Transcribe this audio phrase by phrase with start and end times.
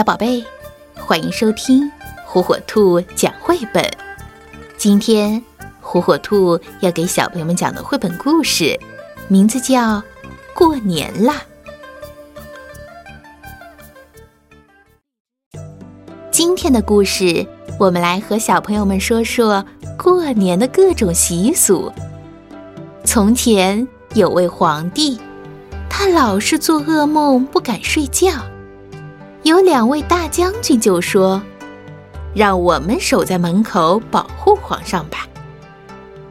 [0.00, 0.42] 小宝贝，
[0.94, 1.92] 欢迎收听
[2.24, 3.84] 火火兔讲绘本。
[4.78, 5.44] 今天，
[5.78, 8.80] 火火兔要给小朋友们讲的绘本故事，
[9.28, 9.96] 名字叫
[10.54, 11.42] 《过年啦》。
[16.30, 17.46] 今天的故事，
[17.78, 19.62] 我们来和小朋友们说说
[19.98, 21.92] 过年的各种习俗。
[23.04, 25.20] 从前有位皇帝，
[25.90, 28.30] 他老是做噩梦，不敢睡觉。
[29.42, 31.42] 有两位大将军就说
[32.34, 35.26] ：“让我们守在门口保护皇上吧。”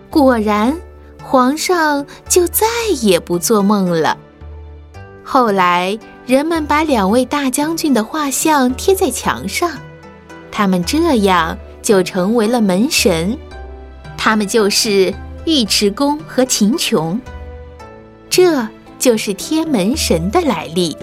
[0.10, 0.76] 果然，
[1.24, 2.66] 皇上就再
[3.02, 4.18] 也不做梦了。
[5.24, 9.72] 后来，人们把两位大将军的画像贴在墙上，
[10.52, 13.38] 他们这样就成为了门神。
[14.18, 15.14] 他们就是
[15.46, 17.20] 尉迟恭和秦琼，
[18.30, 18.68] 这
[18.98, 20.96] 就是贴门神的来历。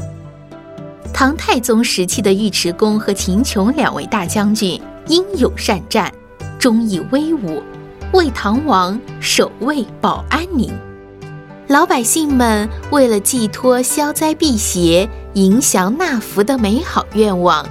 [1.18, 6.12] 唐太宗时期的尉迟恭和秦琼两位大将军英勇善战，
[6.58, 7.62] 忠义威武，
[8.12, 10.70] 为唐王守卫保安宁。
[11.68, 17.66] 老百姓们为了寄托消灾避邪、迎祥纳福的美好愿望，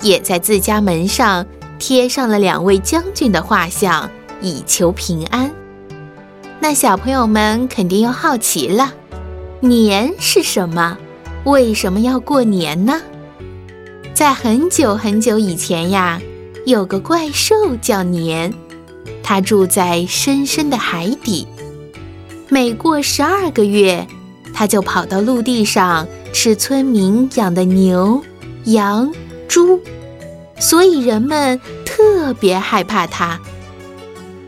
[0.00, 1.46] 也在自家门上
[1.78, 5.48] 贴上了两位将军的画像，以求平安。
[6.58, 8.92] 那小朋友们肯定又好奇了：
[9.60, 10.98] 年是什么？
[11.48, 13.00] 为什么要过年呢？
[14.12, 16.20] 在很久很久以前呀，
[16.66, 18.52] 有个怪兽叫年，
[19.22, 21.46] 它住在深深的海底。
[22.50, 24.06] 每过十二个月，
[24.52, 28.22] 它就跑到陆地上吃村民养的牛、
[28.64, 29.10] 羊、
[29.48, 29.80] 猪，
[30.60, 33.40] 所以人们特别害怕它。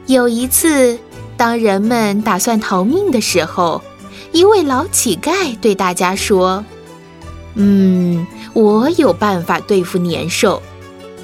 [0.05, 0.99] 有一次，
[1.39, 3.81] 当人们打算逃命的时候，
[4.33, 6.63] 一位老乞丐对大家说。
[7.63, 10.63] 嗯，我有办法对付年兽，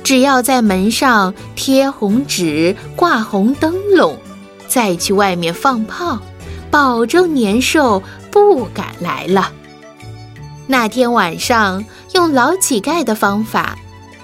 [0.05, 4.19] 只要在门上贴红纸、挂红灯笼，
[4.69, 6.21] 再去外面放炮，
[6.71, 9.51] 保证年兽不敢来了。
[10.67, 13.79] 那天晚上用老乞丐的方法，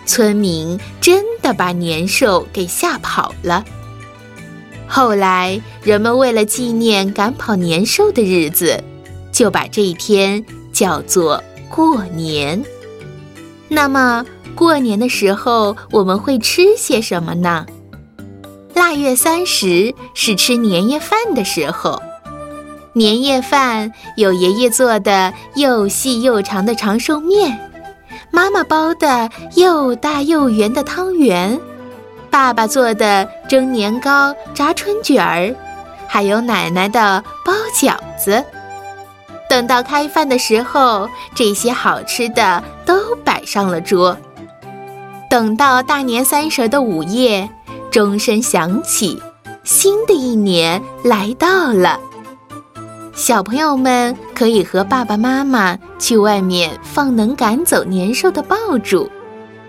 [0.04, 3.64] 村民真的把年兽给吓跑了。
[4.86, 8.84] 后来人们为了纪念赶跑年兽的日子，
[9.32, 10.44] 就把这一天
[10.74, 11.42] 叫做。
[11.74, 12.62] 过年，
[13.66, 17.64] 那么过年的时候我们会吃些什么呢？
[18.74, 22.02] 腊月三十是吃年夜饭的时候，
[22.92, 27.58] 年夜饭有爷爷做的又细又长的长寿面，
[28.30, 31.58] 妈妈包的又大又圆的汤圆，
[32.28, 35.54] 爸爸做的蒸年糕、炸春卷儿，
[36.06, 38.44] 还有奶奶的包饺子。
[39.52, 44.16] 等到开饭的时候，这些好吃的都摆上了桌。
[45.28, 47.46] 等到大年三十的午夜，
[47.90, 49.22] 钟声响起，
[49.62, 52.00] 新的一年来到了。
[53.12, 59.06] 小朋友们可以和爸爸妈妈去外面放能赶走年兽的爆竹，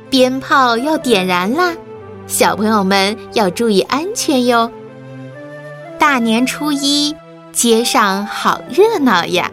[0.10, 1.74] 鞭炮要点燃啦！
[2.26, 4.72] 小朋友们要注意安全哟。
[6.00, 7.14] 大年初一，
[7.52, 9.52] 街上好热闹呀！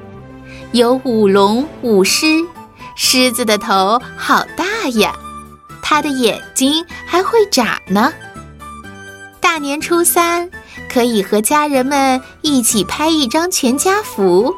[0.72, 2.26] 有舞龙舞狮，
[2.94, 5.14] 狮子的头好大呀，
[5.82, 8.12] 它的眼睛还会眨呢。
[9.40, 10.48] 大年初三
[10.88, 14.54] 可以和家人们一起拍一张全家福，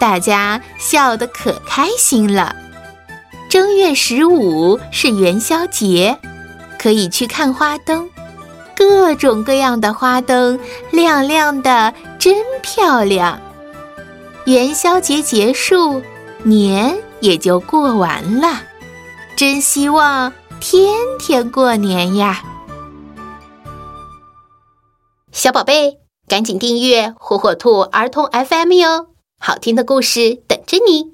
[0.00, 2.56] 大家笑得可开心了。
[3.50, 6.18] 正月十五是元宵节，
[6.78, 8.08] 可以去看花灯，
[8.74, 10.58] 各种各样的花灯
[10.90, 13.38] 亮亮的，真漂亮。
[14.44, 16.02] 元宵节结束，
[16.42, 18.62] 年也就过完了。
[19.36, 22.42] 真希望天天过年呀！
[25.30, 29.06] 小宝贝，赶紧订阅火火兔儿童 FM 哟，
[29.38, 31.12] 好听的故事等着你。